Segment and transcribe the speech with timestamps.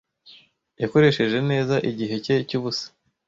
[0.81, 2.85] Yakoresheje neza igihe cye cy'ubusa.